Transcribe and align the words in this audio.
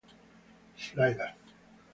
Slider. 0.85 1.35